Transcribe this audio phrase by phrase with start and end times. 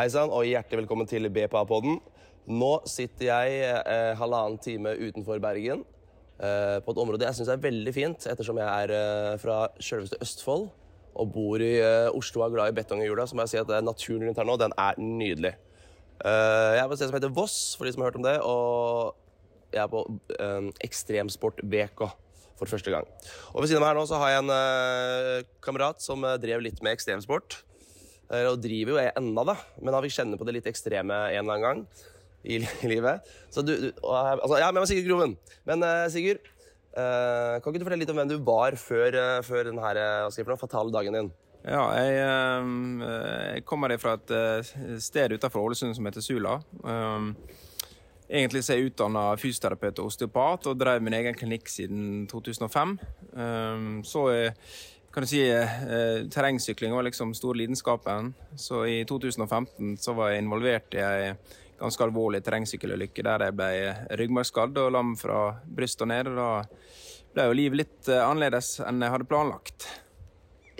[0.00, 1.98] Hei sann, og hjertelig velkommen til BPA-podden.
[2.48, 5.82] Nå sitter jeg eh, halvannen time utenfor Bergen
[6.40, 10.16] eh, på et område jeg syns er veldig fint, ettersom jeg er eh, fra sjølveste
[10.24, 10.64] Østfold
[11.20, 13.28] og bor i eh, Oslo og er glad i jula.
[13.28, 15.52] Så må jeg si at eh, naturen rundt her nå, den er nydelig.
[16.24, 18.28] Eh, jeg er på et sted som heter Voss, for de som har hørt om
[18.30, 20.06] det, og jeg er på
[20.80, 22.06] Ekstremsport BK
[22.56, 23.04] for første gang.
[23.52, 26.80] Og ved siden av meg her nå så har jeg en kamerat som drev litt
[26.80, 27.66] med ekstremsport.
[28.30, 31.16] Eh, Og driver jo jeg ennå, da, men han fikk kjenne på det litt ekstreme
[31.32, 31.84] en eller annen gang
[32.44, 32.60] i,
[32.92, 33.26] livet.
[33.50, 35.36] Så du, du og, jeg- altså, Ja, men jeg var Sigurd Groven.
[35.66, 35.84] Men
[36.14, 36.40] Sigurd,
[36.94, 39.98] uh, kan ikke du fortelle litt om hvem du var før, uh, før den her,
[39.98, 41.32] eh, jeg fatale dagen din?
[41.60, 42.14] Ja, jeg,
[43.52, 44.30] jeg kommer fra et
[45.04, 46.54] sted utenfor Ålesund som heter Sula.
[46.80, 47.34] Um,
[48.30, 52.92] Egentlig så er jeg utdanna fysioterapeut og osteopat og drev min egen klinikk siden 2005.
[53.34, 54.52] Um, Så eh,
[55.10, 58.32] kan du si eh, terrengsykling var liksom stor lidenskapen.
[58.56, 61.32] Så i 2015 så var jeg involvert i ei
[61.80, 63.70] ganske alvorlig terrengsykkelulykke der jeg ble
[64.20, 66.30] ryggmargskadd og lam fra brystet og ned.
[66.30, 66.52] og Da
[67.34, 69.88] ble jo livet litt eh, annerledes enn jeg hadde planlagt.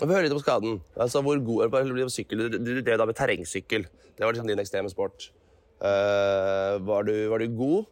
[0.00, 0.78] Vi hører litt om skaden.
[0.96, 2.46] Altså, hvor god er du på sykkel?
[2.56, 3.84] Du drev da med terrengsykkel.
[4.16, 5.28] Det var liksom din ekstreme sport.
[5.80, 7.90] Uh, var, du, var du god?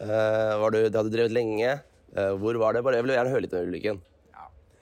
[0.00, 1.74] Uh, var du, det hadde du drevet lenge?
[2.16, 2.82] Uh, hvor var det?
[2.84, 4.00] Bare, jeg vil gjerne høre litt om ulykken.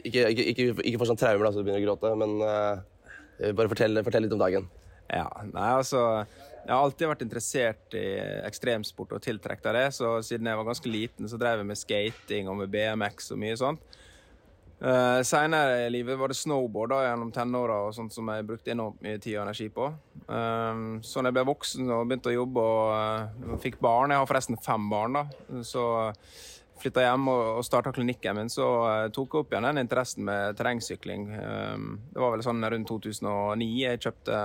[0.00, 3.52] Ikke, ikke, ikke, ikke få sånn traumer da, så du begynner å gråte, men uh,
[3.56, 4.68] bare fortell, fortell litt om dagen.
[5.10, 6.00] Ja, nei altså
[6.60, 8.04] Jeg har alltid vært interessert i
[8.46, 9.86] ekstremsport og tiltrukket av det.
[9.96, 13.40] Så siden jeg var ganske liten, så drev jeg med skating og med BMX og
[13.42, 13.98] mye sånt.
[14.80, 19.02] Uh, Seinere i livet var det snowboard da, gjennom tenåra og som jeg brukte enormt
[19.04, 19.90] mye tid og energi på.
[20.24, 24.22] Um, så når jeg ble voksen og begynte å jobbe og uh, fikk barn Jeg
[24.22, 25.26] har forresten fem barn, da.
[25.66, 25.82] Så
[26.82, 30.24] flytta hjem og, og starta klinikken min, så uh, tok jeg opp igjen den interessen
[30.28, 31.26] med terrengsykling.
[31.38, 34.40] Um, det var vel sånn rundt 2009 jeg kjøpte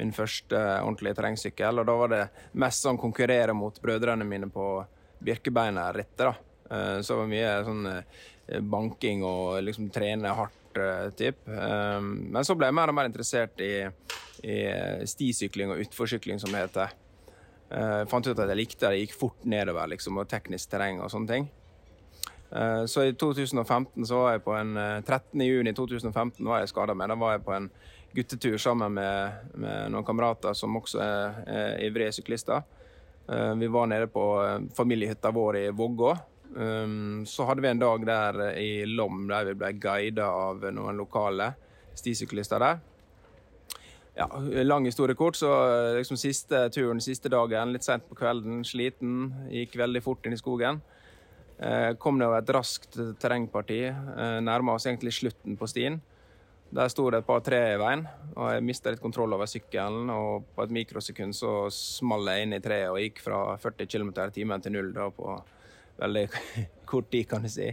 [0.00, 1.78] min første ordentlige terrengsykkel.
[1.78, 2.22] Og da var det
[2.58, 4.66] mest sånn konkurrere mot brødrene mine på
[5.24, 6.34] Birkebeinerrittet, da.
[6.70, 11.46] Eh, Så det var mye sånn eh, banking og liksom trene hardt eh, typ.
[11.48, 13.86] Eh, Men så ble jeg mer og mer interessert i,
[14.42, 14.58] i
[15.08, 16.94] stisykling og utforsykling, som det heter.
[17.70, 18.96] Eh, Jeg fant ut at jeg likte det.
[18.96, 21.48] Det gikk fort nedover liksom, og teknisk terreng og sånne ting.
[22.50, 25.40] Eh, Så i 2015 så var jeg på en eh, 13.
[25.40, 27.08] juni 2015 var jeg skada med.
[27.08, 27.70] Da var jeg på en
[28.14, 32.62] guttetur sammen med, med noen kamerater som også er, er ivrige syklister.
[33.28, 36.16] Eh, Vi var nede på eh, familiehytta vår i Vågå.
[36.56, 40.96] Um, Så hadde vi en dag der i Lom der vi ble guida av noen
[40.96, 41.54] lokale
[41.98, 42.78] stisyklister der.
[44.14, 44.28] Ja,
[44.62, 49.32] lang historie kort, så eh, liksom siste turen, siste dagen, litt sent på kvelden, sliten,
[49.50, 50.78] gikk veldig fort inn i skogen.
[51.58, 56.00] Eh, Kom det over et raskt terrengparti, eh, nærma oss egentlig slutten på stien.
[56.74, 58.02] Der sto det et par tre i veien,
[58.34, 60.08] og jeg mista litt kontroll over sykkelen.
[60.10, 64.10] Og på et mikrosekund så small jeg inn i treet og gikk fra 40 km
[64.24, 65.36] i timen til null da på
[66.00, 66.24] veldig
[66.90, 67.68] kort tid, kan du si.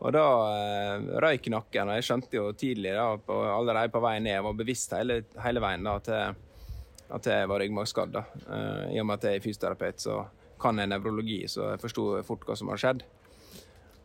[0.00, 0.24] Og da
[0.56, 4.46] eh, røyk nakken, og jeg skjønte jo tidlig da, på, allerede på vei ned, jeg
[4.46, 6.70] var bevisst hele, hele veien da, at, jeg,
[7.18, 8.16] at jeg var ryggmargskadd.
[8.16, 10.22] Eh, I og med at jeg er fysioterapeut, så
[10.60, 13.04] kan jeg nevrologi, så jeg forsto fort hva som har skjedd.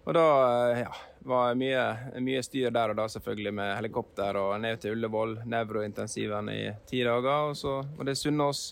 [0.06, 0.26] Og da
[0.70, 0.92] eh, ja,
[1.26, 1.84] var mye,
[2.22, 7.02] mye styr der og da, selvfølgelig, med helikopter og ned til Ullevål, nevrointensiven i ti
[7.06, 7.52] dager.
[7.52, 8.68] Og så var det Sunnaas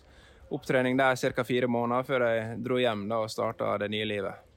[0.53, 1.43] opptrening der ca.
[1.43, 4.51] fire måneder før jeg dro hjem da og starta det nye livet.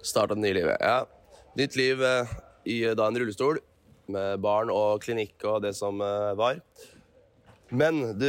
[0.00, 0.78] Starta det nye livet.
[0.80, 1.02] Ja.
[1.58, 3.60] Nytt liv eh, i da en rullestol
[4.08, 6.62] med barn og klinikk og det som eh, var.
[7.68, 8.28] Men du,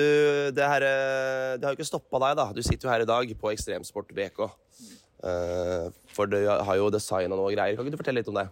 [0.51, 2.47] det, her, eh, det har jo ikke stoppa deg, da.
[2.55, 4.49] Du sitter jo her i dag på Ekstremsport BK.
[5.19, 7.75] Uh, for du har jo designa noe greier.
[7.75, 8.47] Kan ikke du fortelle litt om det?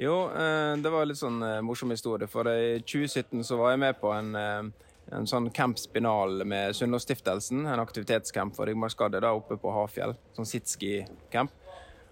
[0.00, 2.28] Jo, uh, det var litt sånn uh, morsom historie.
[2.30, 6.76] For i 2017 så var jeg med på en, eh, en sånn Camp Spinal med
[6.76, 7.66] Sunnaas-stiftelsen.
[7.68, 10.16] En aktivitetscamp for ryggmargskadde oppe på Hafjell.
[10.36, 11.52] Sånn sitski-camp.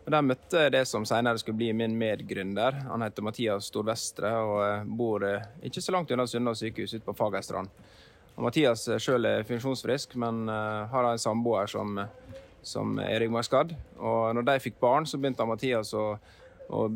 [0.02, 2.81] Og Der møtte jeg det som senere skulle bli min medgründer.
[2.88, 7.06] Han heter Mathias Storvestre og eh, bor eh, ikke så langt unna Sunnaas sykehus ute
[7.06, 7.70] på Fagerstrand.
[8.34, 12.00] Og Mathias sjøl er funksjonsfrisk, men eh, har en samboer som,
[12.66, 13.75] som er ryggmargskadd.
[14.00, 16.06] Og når de fikk barn, så begynte Mathias å,
[16.72, 16.87] å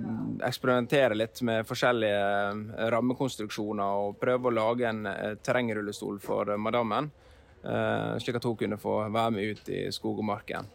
[0.46, 6.58] eksperimentere litt med forskjellige eh, rammekonstruksjoner og prøve å lage en eh, terrengrullestol for eh,
[6.58, 7.12] madammen,
[7.62, 10.72] eh, slik at hun kunne få være med ut i skog og marken.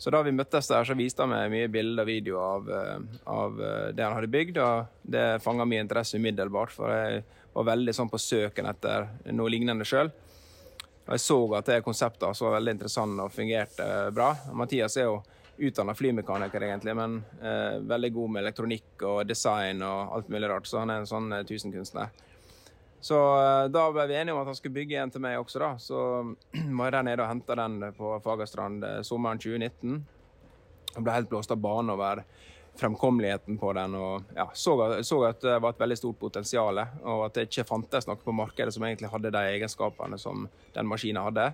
[0.00, 3.18] Så da vi møttes der, så viste han meg mye bilder og videoer av, eh,
[3.28, 7.20] av eh, det han hadde bygd, og det fanga min interesse umiddelbart, for jeg
[7.52, 10.08] var veldig sånn på søken etter noe lignende sjøl.
[11.04, 14.30] Og jeg så at det konseptet var veldig interessant og fungerte bra.
[14.56, 15.20] Mathias er jo
[15.60, 20.68] utdanna flymekaniker, egentlig, men eh, veldig god med elektronikk og design og alt mulig rart,
[20.70, 22.12] så han er en sånn eh, tusenkunstner.
[23.00, 25.60] Så eh, da ble vi enige om at han skulle bygge en til meg også,
[25.62, 25.72] da.
[25.80, 25.98] Så
[26.78, 30.00] var jeg der nede og henta den på Fagerstrand eh, sommeren 2019.
[30.94, 32.24] Jeg ble helt blåst av banen over
[32.80, 33.94] fremkommeligheten på den.
[33.94, 37.66] og ja, så, så, at det var et veldig stort potensial, og at det ikke
[37.68, 41.50] fantes noe på markedet som egentlig hadde de egenskapene som den maskinen hadde.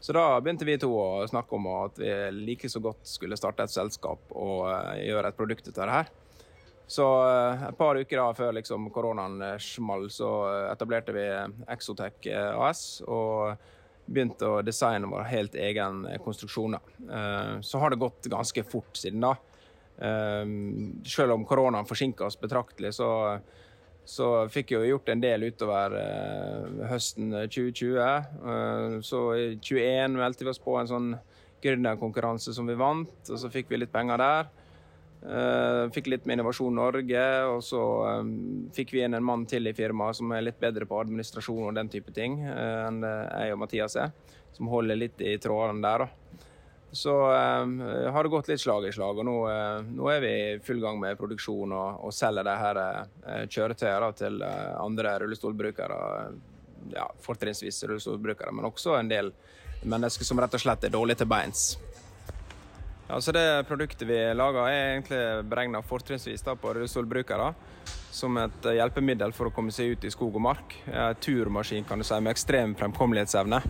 [0.00, 3.66] Så da begynte vi to å snakke om at vi like så godt skulle starte
[3.66, 6.12] et selskap og uh, gjøre et produkt ut av det her.
[6.88, 10.30] Så uh, et par uker da før liksom, koronaen small, så
[10.70, 11.26] etablerte vi
[11.68, 13.02] Exotech AS.
[13.06, 13.74] og
[14.08, 16.78] begynte å designe vår helt egen konstruksjon.
[17.60, 19.34] Så har det gått ganske fort siden da.
[21.04, 23.10] Selv om koronaen forsinka oss betraktelig, så
[24.08, 25.92] så fikk vi jo gjort en del utover
[26.88, 27.98] høsten 2020.
[28.40, 31.10] Uh, så i 2021 meldte vi oss på en sånn
[31.62, 34.48] gründerkonkurranse som vi vant, og så fikk vi litt penger der.
[35.18, 37.80] Uh, fikk litt med Innovasjon Norge, og så
[38.22, 41.64] um, fikk vi inn en mann til i firmaet som er litt bedre på administrasjon
[41.66, 44.14] og den type ting enn jeg og Mathias er.
[44.54, 46.06] Som holder litt i trådene der.
[46.94, 49.34] Så har det gått litt slag i slag, og nå,
[49.92, 52.80] nå er vi i full gang med produksjon og, og selger de her
[53.52, 55.98] kjøretøyene til andre rullestolbrukere.
[56.94, 59.30] Ja, fortrinnsvis rullestolbrukere, men også en del
[59.84, 61.68] mennesker som rett og slett er dårlige til beins.
[63.08, 67.54] Ja, så Det produktet vi lager, er egentlig beregna fortrinnsvis på rullestolbrukere.
[68.12, 70.74] Som et hjelpemiddel for å komme seg ut i skog og mark.
[71.20, 73.62] Turmaskin kan du si, med ekstrem fremkommelighetsevne.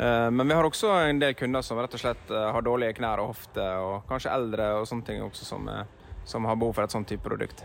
[0.00, 2.96] Eh, men vi har også en del kunder som rett og slett eh, har dårlige
[2.96, 6.76] knær og hofter, og kanskje eldre og sånne ting også som, eh, som har behov
[6.78, 7.64] for et sånt type produkt.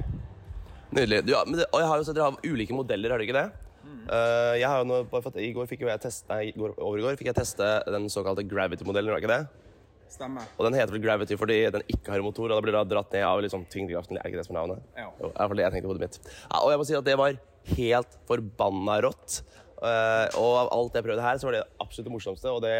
[0.95, 1.21] Nydelig.
[1.31, 3.61] Ja, det, og jeg har jo sett Dere har ulike modeller, har dere ikke det?
[4.05, 4.97] Jeg har jo nå,
[5.41, 9.09] I går fikk jeg teste, nei, over i går fikk jeg teste den såkalte Gravity-modellen.
[9.15, 9.64] har ikke det?
[10.11, 10.45] Stemmer.
[10.55, 13.11] Og Den heter vel Gravity fordi den ikke har motor, og da blir da dratt
[13.15, 14.19] ned av liksom, tyngdekraften.
[14.19, 14.87] Er ikke det som er navnet?
[14.95, 15.09] Ja.
[15.19, 16.19] Jo, det er det jeg tenkte på hodet mitt.
[16.45, 17.37] Ja, og jeg må si at det var
[17.75, 19.39] helt forbanna rått.
[19.75, 22.53] Uh, og av alt jeg prøvde her, så var det absolutt det morsomste.
[22.53, 22.75] Og det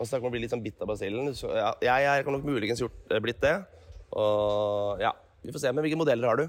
[0.00, 1.28] Man snakker om å bli litt sånn bitt av basillen.
[1.36, 3.56] Så ja, jeg, jeg kan nok muligens gjort, uh, blitt det.
[4.16, 5.14] Og ja,
[5.44, 5.72] vi får se.
[5.72, 6.46] Men hvilke modeller har du?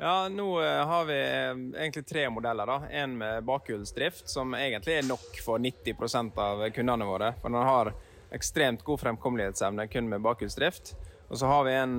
[0.00, 2.68] Ja, nå uh, har vi egentlig tre modeller.
[2.68, 2.78] da.
[3.02, 7.34] En med bakhjulsdrift, som egentlig er nok for 90% av kundene våre.
[7.42, 7.92] For den har
[8.34, 10.94] ekstremt god fremkommelighetsevne kun med bakhjulsdrift.
[11.30, 11.92] Og så har vi en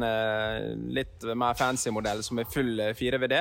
[0.92, 3.38] litt mer fancy modell som er full 4VD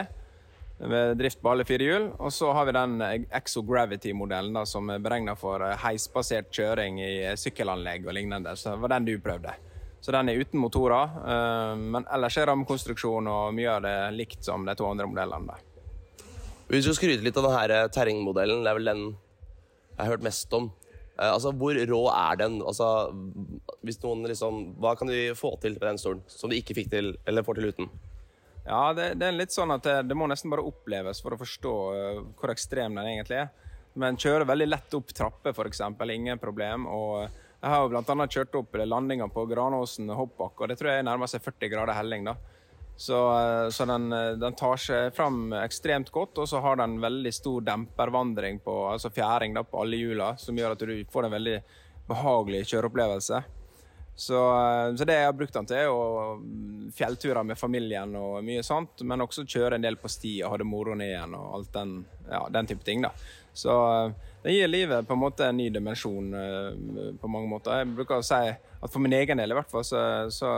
[0.89, 2.07] med drift på alle fire hjul.
[2.19, 3.01] Og så har vi den
[3.37, 8.55] Exo Gravity-modellen som er beregna for eh, heisbasert kjøring i eh, sykkelanlegg og lignende.
[8.57, 9.55] Så det var den du prøvde.
[10.01, 14.47] Så den er uten motorer, eh, men ellers er rammekonstruksjon og mye av det likt
[14.47, 15.59] som de to andre modellene.
[16.71, 18.63] Hvis Vi skal skryte litt av denne terrengmodellen.
[18.65, 20.71] Det er vel den jeg har hørt mest om.
[21.21, 22.61] Altså, Hvor rå er den?
[22.65, 22.87] Altså,
[23.85, 26.89] hvis noen liksom, Hva kan du få til med den stolen som du ikke fikk
[26.95, 27.91] til, eller får til uten?
[28.65, 31.41] Ja, det, det, er litt sånn at det, det, må nesten bare oppleves for å
[31.41, 33.49] forstå uh, hvor ekstrem den egentlig er.
[33.99, 35.81] Men kjører veldig lett opp trapper, f.eks.
[36.15, 36.87] Ingen problem.
[36.87, 38.27] Og jeg har jo bl.a.
[38.31, 42.29] kjørt opp landinga på Granåsen hoppbakke, og det tror jeg nærmer seg 40 grader helling.
[42.31, 42.37] da.
[43.01, 46.99] Så, uh, så den, uh, den, tar seg fram ekstremt godt, og så har den
[47.01, 51.29] veldig stor dempervandring, på, altså fjæring da, på alle hjula, som gjør at du får
[51.29, 51.57] en veldig
[52.11, 53.41] behagelig kjøreopplevelse.
[54.21, 58.43] Så, eh, så, det jeg har brukt den til, er jo fjellturer med familien og
[58.45, 59.01] mye sånt.
[59.01, 61.71] Men også kjøre en del på sti og ha det moro ned igjen og alt
[61.73, 61.95] den,
[62.29, 63.01] ja, den type ting.
[63.07, 63.15] da.
[63.57, 66.35] Så eh, det gir livet på en måte en ny dimensjon
[67.21, 67.81] på mange måter.
[67.81, 70.53] Jeg bruker å si at for min egen del i hvert fall, så, så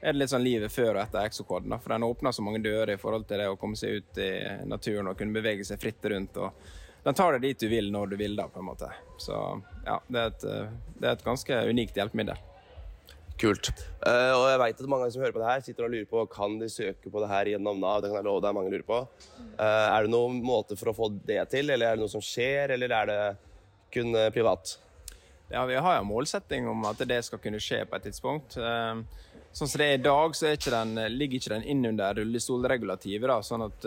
[0.00, 1.76] er det litt sånn livet før og etter Exocoden.
[1.80, 4.30] For den åpner så mange dører i forhold til det å komme seg ut i
[4.68, 6.36] naturen og kunne bevege seg fritt rundt.
[6.40, 8.90] og den tar deg dit du vil når du vil, da, på en måte.
[9.20, 9.36] Så
[9.86, 10.46] ja, det er et,
[11.00, 12.40] det er et ganske unikt hjelpemiddel.
[13.40, 13.70] Kult.
[14.04, 16.24] Uh, og jeg vet at mange som hører på det her, sitter og lurer på
[16.32, 18.02] kan de søke på det her gjennom Nav.
[18.02, 18.98] Det kan jeg love deg mange lurer på.
[19.56, 22.24] Uh, er det noen måte for å få det til, eller er det noe som
[22.24, 23.18] skjer, eller er det
[23.96, 24.74] kun uh, privat?
[25.48, 28.54] Ja, Vi har jo målsetting om at det skal kunne skje på et tidspunkt.
[29.52, 33.44] Sånn som det er i dag, så ikke den, ligger ikke den inn under rullestolregulativet.
[33.44, 33.86] sånn at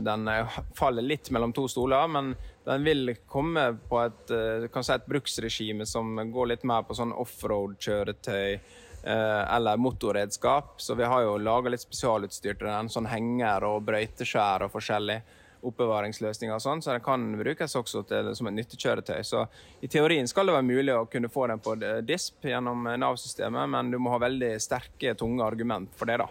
[0.00, 0.30] den
[0.74, 2.30] faller litt mellom to stoler, men
[2.64, 7.12] den vil komme på et, eh, si et bruksregime som går litt mer på sånn
[7.12, 10.80] offroad-kjøretøy eh, eller motorredskap.
[10.80, 15.20] Så vi har jo laga litt spesialutstyr til den, sånn henger og brøyteskjær og forskjellig
[15.64, 19.20] oppbevaringsløsninger og sånn, så den kan brukes også til, som et nyttekjøretøy.
[19.26, 19.44] Så
[19.80, 23.92] i teorien skal det være mulig å kunne få den på DISP gjennom Nav-systemet, men
[23.92, 26.20] du må ha veldig sterke, tunge argument for det.
[26.22, 26.30] da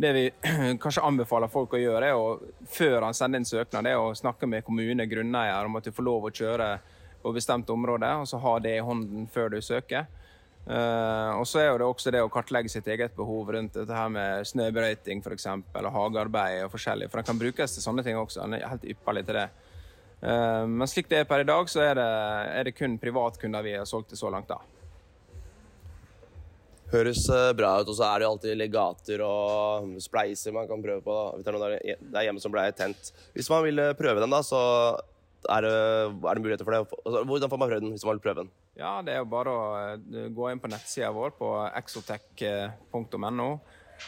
[0.00, 0.30] det vi
[0.82, 2.38] kanskje anbefaler folk å gjøre, er å,
[2.70, 6.06] før han sender inn søknad, er å snakke med kommune, grunneier, om at du får
[6.06, 6.70] lov å kjøre
[7.20, 10.06] på bestemt område, og så ha det i hånden før du søker.
[10.68, 14.10] Uh, og så er det også det å kartlegge sitt eget behov rundt dette her
[14.12, 15.46] med snøbrøyting f.eks.
[15.48, 17.08] og hagearbeid og forskjellig.
[17.10, 18.44] For den kan brukes til sånne ting også.
[18.44, 19.48] Den er helt ypperlig til det.
[20.20, 22.10] Uh, men slik det er per i dag, så er det,
[22.60, 24.52] er det kun privatkunder vi har solgt til så langt.
[24.52, 24.60] da.
[26.92, 27.90] Høres uh, bra ut.
[27.90, 31.20] Og så er det jo alltid legater og spleiser man kan prøve på.
[31.40, 31.72] Da.
[31.80, 33.14] Det er hjemme som ble tent.
[33.34, 34.60] Hvis man vil prøve den, da, så
[35.48, 37.00] er det, er det muligheter for det?
[37.04, 38.50] Altså, hvordan får man prøvd den hvis man vil prøve den?
[38.76, 43.50] Ja, Det er jo bare å eh, gå inn på nettsida vår på exotech.no.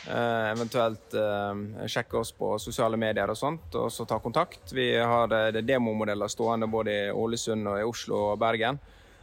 [0.09, 4.73] Eh, eventuelt eh, sjekke oss på sosiale medier og sånt, og så ta kontakt.
[4.75, 8.81] Vi har eh, demomodeller stående både i Ålesund og i Oslo og Bergen.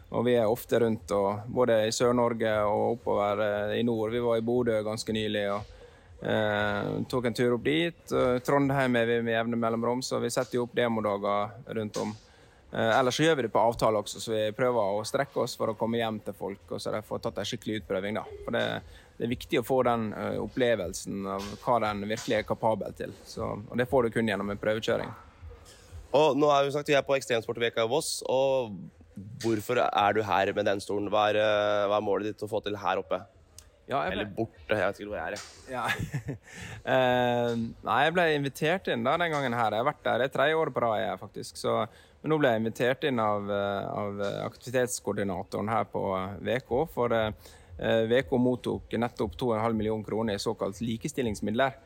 [0.10, 4.10] Og vi er ofte rundt, og, både i Sør-Norge og oppover i nord.
[4.16, 5.44] Vi var i Bodø ganske nylig.
[5.54, 5.75] og
[6.20, 8.16] Eh, tok en tur opp dit.
[8.46, 12.16] Trondheim er vi med jevne mellomrom, så vi setter jo opp demodager rundt om.
[12.72, 15.56] Eh, ellers så gjør vi det på avtale også, så vi prøver å strekke oss
[15.58, 18.20] for å komme hjem til folk og så de får tatt en skikkelig utprøving.
[18.20, 18.26] da.
[18.46, 18.66] For det,
[19.16, 23.16] det, er viktig å få den uh, opplevelsen av hva den virkelig er kapabel til.
[23.26, 25.10] Så, og det får du kun gjennom en prøvekjøring.
[26.20, 28.20] Og nå er vi sagt, vi er på Ekstremsportveka i Voss.
[28.30, 28.78] og
[29.42, 31.10] Hvorfor er du her med den stolen?
[31.12, 31.42] Hva er,
[31.90, 33.20] hva er målet ditt å få til her oppe?
[33.89, 34.13] Ja, ble...
[34.13, 34.69] Eller borte.
[34.69, 35.46] Jeg vet ikke hvor jeg er.
[35.72, 35.86] Ja.
[36.86, 37.55] uh,
[37.88, 39.74] nei, jeg ble invitert inn da den gangen her.
[39.74, 41.58] Jeg har vært der det tredje året på rad, faktisk.
[41.58, 41.79] Så,
[42.22, 46.03] men nå ble jeg invitert inn av, eh, av aktivitetskoordinatoren her på
[46.46, 46.74] VK.
[46.93, 47.50] For eh,
[48.12, 51.86] VK mottok nettopp 2,5 millioner kroner i såkalt likestillingsmidler.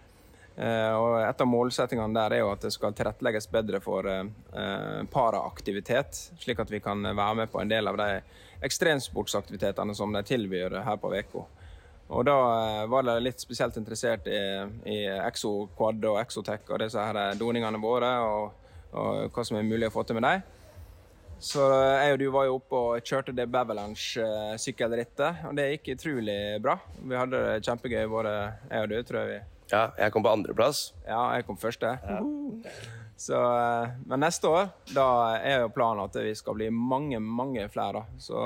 [0.54, 4.06] Uh, og Et av målsettingene der er jo at det skal tilrettelegges bedre for
[5.10, 8.10] paraaktivitet, slik at vi kan være med på en del av de
[8.68, 11.40] ekstremsportsaktivitetene som de tilbyr her på VK.
[12.14, 14.42] Og da eh, var de litt spesielt interessert i,
[14.90, 19.66] i Exo-quad og Exotech og disse her eh, doningene våre, og, og, hva som er
[19.68, 20.44] mulig å få til med dem.
[21.44, 25.96] Så eh, jeg og du var jo oppe og kjørte det Beverlange-sykkelrittet, og det gikk
[25.98, 26.78] utrolig bra.
[27.02, 28.36] Vi hadde det kjempegøy, både
[28.70, 29.32] jeg og du, tror jeg.
[29.34, 29.70] vi.
[29.74, 30.92] Ja, jeg kom på andreplass.
[31.08, 31.98] Ja, jeg kom første.
[32.04, 32.20] Ja.
[33.18, 33.38] Så,
[34.10, 38.04] men neste år da er jo planen at vi skal bli mange, mange flere.
[38.20, 38.42] Så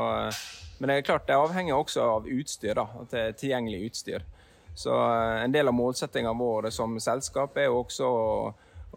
[0.78, 4.26] men det er klart det avhenger også av utstyr, da, at det er tilgjengelig utstyr.
[4.78, 8.26] Så eh, En del av målsettinga vår som selskap er jo også å,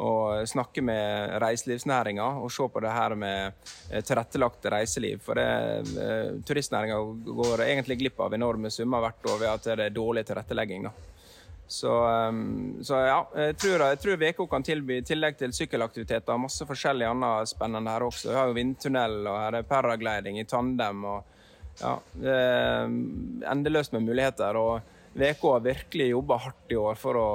[0.05, 0.11] å
[0.47, 5.23] snakke med reiselivsnæringa og se på det her med eh, tilrettelagt reiseliv.
[5.25, 5.41] For
[6.47, 7.01] turistnæringa
[7.41, 10.91] går egentlig glipp av enorme summer hvert år ved at det er dårlig tilrettelegging.
[10.91, 11.20] da.
[11.71, 11.91] Så,
[12.29, 16.67] um, så, ja, jeg tror, jeg tror VK kan tilby, i tillegg til sykkelaktiviteter, masse
[16.67, 18.33] forskjellig annet spennende her også.
[18.33, 21.05] Vi har jo vindtunnel og her er paragliding i tandem.
[21.07, 21.37] og
[21.81, 21.95] ja,
[23.55, 24.59] endeløst med muligheter.
[24.59, 24.81] og
[25.13, 27.29] VK har virkelig jobba hardt i år for å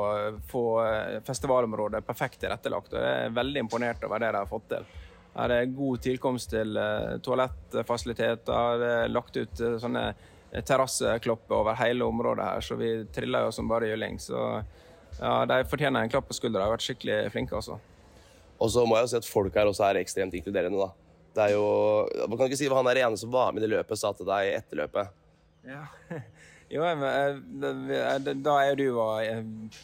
[0.47, 2.93] få eh, festivalområdet perfekt tilrettelagt.
[2.93, 4.87] og Jeg er veldig imponert over det de har fått til.
[5.35, 8.79] Her er god tilkomst til eh, toalettfasiliteter.
[8.79, 10.05] Det er lagt ut eh, sånne
[10.63, 14.19] terrasseklopper over hele området her, så vi triller jo som bare juling.
[14.21, 14.39] Så
[15.19, 16.61] ja, de fortjener en klapp på skuldra.
[16.61, 17.79] De har vært skikkelig flinke, altså.
[18.55, 20.91] Og så må jeg jo si at folk her også er ekstremt inkluderende, da.
[21.35, 21.65] Det er jo
[22.29, 24.13] Man kan ikke si hva han er ene som var med i det løpet, sa
[24.15, 25.21] til deg etter løpet.
[25.67, 25.85] Ja.
[26.65, 27.35] Jo, eh,
[28.41, 28.87] da er du
[29.21, 29.43] eh,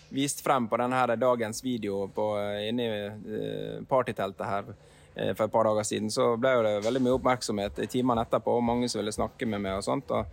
[0.10, 4.72] vist frem på denne dagens video på, eh, inne i partyteltet her
[5.36, 8.66] for et par dager siden, så ble det veldig mye oppmerksomhet i timene etterpå, og
[8.66, 10.10] mange som ville snakke med meg og sånt.
[10.10, 10.25] og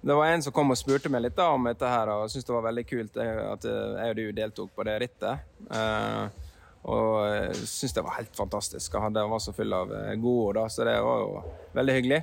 [0.00, 2.46] det var en som kom og spurte meg litt da om dette her, og syntes
[2.46, 5.42] det var veldig kult at jeg og du deltok på det rittet.
[6.88, 8.94] Og syntes det var helt fantastisk.
[8.94, 12.22] Han var så full av eh, godord, da, så det var jo veldig hyggelig.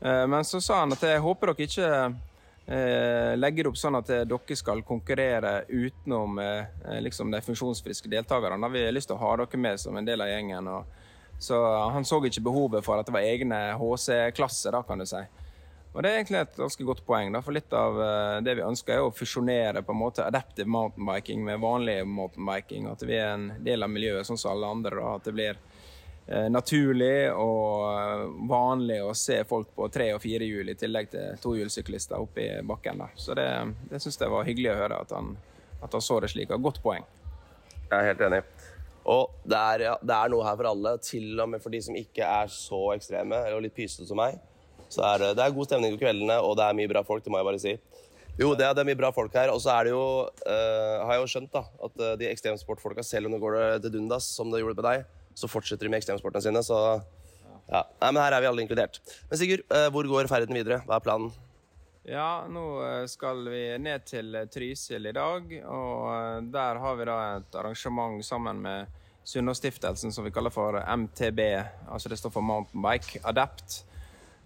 [0.00, 1.90] Eh, men så sa han at jeg håper dere ikke
[2.66, 6.40] eh, legger det opp sånn at dere skal konkurrere utenom
[7.06, 8.72] liksom de funksjonsfriske deltakerne.
[8.74, 10.68] Vi har lyst til å ha dere med som en del av gjengen.
[11.38, 11.62] så
[11.94, 15.22] han så ikke behovet for at det var egne HC-klasser, da, kan du si.
[15.94, 17.30] Og Det er egentlig et ganske godt poeng.
[17.30, 20.66] Da, for Litt av uh, det vi ønsker, er å fusjonere på en måte adaptive
[20.66, 22.88] mountainbiking med vanlig mountainbiking.
[22.90, 24.96] At vi er en del av miljøet sånn som alle andre.
[24.98, 25.12] Da.
[25.14, 30.72] At det blir uh, naturlig og uh, vanlig å se folk på tre- og firehjul
[30.72, 33.04] i tillegg til tohjulssyklister oppe i bakken.
[33.04, 33.12] Da.
[33.14, 33.46] Så det,
[33.92, 35.36] det syns jeg var hyggelig å høre at han,
[35.78, 36.50] at han så det slik.
[36.58, 37.06] Godt poeng.
[37.84, 38.42] Jeg er helt enig.
[39.14, 41.82] Og det er, ja, det er noe her for alle, til og med for de
[41.86, 44.40] som ikke er så ekstreme eller litt pysete som meg.
[44.92, 47.32] Så er det, er god stemning på kveldene, og det er mye bra folk, det
[47.32, 47.74] må jeg bare si.
[48.38, 49.52] Jo, det er, det er mye bra folk her.
[49.54, 53.04] Og så er det jo, uh, har jeg jo skjønt, da, at uh, de ekstremsportfolka,
[53.06, 55.04] selv om det går til dundas, som det gjorde med deg,
[55.38, 56.62] så fortsetter de med ekstremsportene sine.
[56.66, 56.78] Så
[57.70, 57.80] ja.
[58.02, 59.00] Nei, men her er vi alle inkludert.
[59.30, 60.82] Men Sigurd, uh, hvor går ferden videre?
[60.88, 61.32] Hva er planen?
[62.04, 62.64] Ja, nå
[63.08, 65.54] skal vi ned til Trysil i dag.
[65.72, 71.40] Og der har vi da et arrangement sammen med Sunnaas-stiftelsen som vi kaller for MTB.
[71.88, 73.84] Altså det står for Mountain Bike Adapt.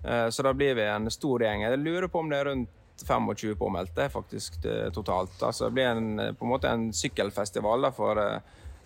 [0.05, 1.64] Eh, så da blir vi en stor gjeng.
[1.67, 4.57] Jeg lurer på om det er rundt 25 påmeldte faktisk
[4.95, 5.37] totalt.
[5.43, 8.19] Altså det blir en, på en måte en sykkelfestival da, for,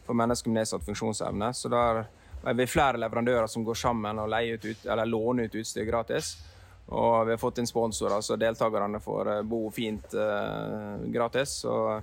[0.04, 1.49] for mennesker med nedsatt funksjonsevne.
[1.57, 2.02] Så der
[2.45, 6.35] er vi flere leverandører som går sammen og ut, låner ut utstyr gratis.
[6.92, 11.62] Og vi har fått inn sponsorer, så deltakerne får bo fint uh, gratis.
[11.64, 12.02] Og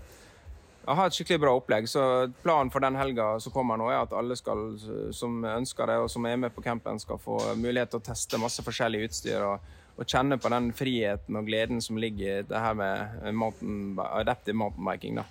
[0.96, 1.90] har et skikkelig bra opplegg.
[1.90, 2.02] Så
[2.44, 4.72] planen for den helga som kommer nå, er at alle skal,
[5.16, 8.42] som ønsker det, og som er med på campen, skal få mulighet til å teste
[8.42, 9.44] masse forskjellig utstyr.
[9.46, 14.00] og, og kjenne på den friheten og gleden som ligger i det her med mountain,
[14.00, 15.20] adaptive mountainbiking.
[15.20, 15.26] da.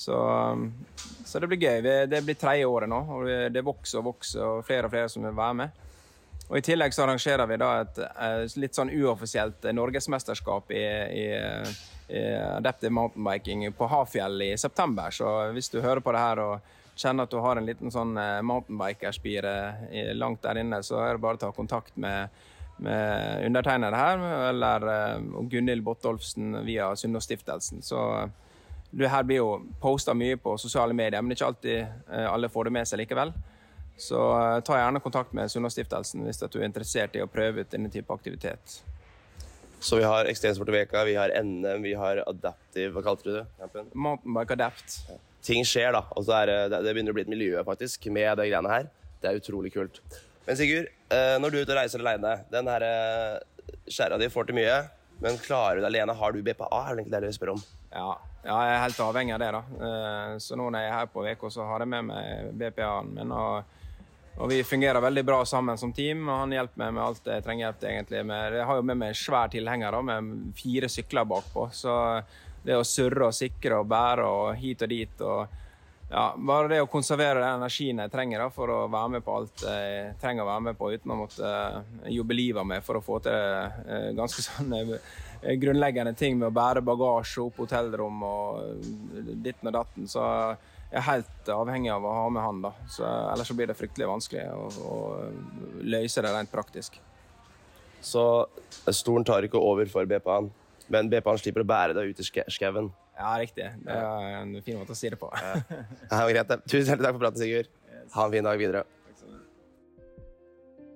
[0.00, 0.16] Så,
[1.24, 1.82] så, det blir gøy.
[2.08, 5.26] Det blir tredje året nå, og det vokser og vokser, og flere og flere som
[5.26, 5.86] vil være med.
[6.48, 10.80] Og I tillegg så arrangerer vi da et litt sånn uoffisielt norgesmesterskap i,
[11.20, 11.26] i
[12.10, 15.10] Adaptive Mountainbiking på Hafjell i september.
[15.14, 18.16] Så hvis du hører på det her og kjenner at du har en liten sånn
[18.20, 19.52] eh, mountainbikerspire
[20.18, 22.28] langt der inne, så er det bare å ta kontakt med,
[22.82, 27.84] med undertegnede her, eller eh, Gunhild Botolfsen via Sunnaas-stiftelsen.
[27.86, 28.02] Så
[28.90, 32.76] her blir jo posta mye på sosiale medier, men ikke alltid eh, alle får det
[32.78, 33.34] med seg likevel.
[34.00, 34.20] Så
[34.64, 38.14] ta gjerne kontakt med Sunnaas-stiftelsen hvis du er interessert i å prøve ut denne type
[38.14, 38.80] aktivitet.
[39.80, 43.44] Så vi har Ekstremsportveka, vi har NM, vi har Adaptive Hva kalte du det?
[43.94, 44.98] Mountainbike Adapt.
[45.08, 45.16] Ja.
[45.44, 46.02] Ting skjer, da.
[46.16, 48.90] Og så det, det begynner å bli et miljø faktisk, med de greiene her.
[49.22, 50.02] Det er utrolig kult.
[50.46, 54.28] Men Sigurd, eh, når du er ute og reiser alene, den her eh, skjæra di
[54.32, 54.78] får til mye,
[55.20, 56.16] men klarer du det alene?
[56.16, 56.68] Har du BPA?
[56.68, 57.64] Er det egentlig det jeg spør om?
[57.90, 58.12] Ja,
[58.44, 59.50] ja, jeg er helt avhengig av det.
[59.56, 59.62] da.
[59.88, 63.14] Eh, så nå når jeg er her på VK, så har jeg med meg BPA-en
[63.16, 63.32] min.
[63.32, 63.76] og
[64.40, 67.44] og vi fungerer veldig bra sammen som team, og han hjelper meg med alt jeg
[67.44, 68.30] trenger hjelp til.
[68.32, 71.96] Jeg har jo med meg en svær tilhenger med fire sykler bakpå, så
[72.64, 75.58] det å surre og sikre og bære og hit og dit og
[76.10, 79.34] ja, Bare det å konservere den energien jeg trenger da, for å være med på
[79.38, 82.82] alt jeg trenger å være med på, uten å måtte uh, jobbe livet av meg
[82.82, 87.62] for å få til uh, ganske sånne uh, grunnleggende ting med å bære bagasje opp
[87.62, 88.82] hotellrom og
[89.38, 90.10] ditten og datten.
[90.10, 90.24] Så
[90.98, 92.72] er helt avhengig av å ha med han, da.
[92.90, 94.96] Så, ellers så blir det fryktelig vanskelig å, å
[95.86, 96.98] løse det rent praktisk.
[98.00, 98.24] Så
[98.96, 100.50] stolen tar ikke over for BPA-en,
[100.90, 102.90] men BPA-en slipper å bære deg ut i skauen?
[103.20, 103.66] Ja, riktig.
[103.84, 105.28] Det er en fin måte å si det på.
[105.36, 105.52] ja.
[106.08, 106.48] ja, greit.
[106.64, 107.68] Tusen hjertelig takk for praten, Sigurd.
[108.14, 108.82] Ha en fin dag videre.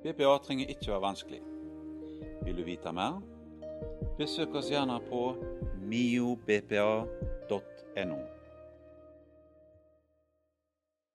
[0.04, 1.42] BPA trenger ikke være vanskelig.
[2.44, 3.20] Vil du vite mer?
[4.18, 5.22] Besøk oss gjerne på
[5.84, 7.04] miobpa.no.